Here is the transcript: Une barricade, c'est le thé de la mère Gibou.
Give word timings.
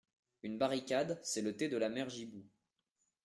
Une 0.41 0.57
barricade, 0.57 1.19
c'est 1.23 1.43
le 1.43 1.55
thé 1.55 1.69
de 1.69 1.77
la 1.77 1.87
mère 1.87 2.09
Gibou. 2.09 2.43